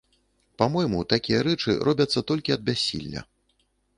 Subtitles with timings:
[0.61, 3.21] Па-мойму, такія рэчы робяцца толькі ад бяссілля.